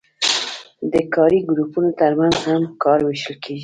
[0.93, 3.59] د کاري ګروپونو ترمنځ هم کار ویشل کیږي.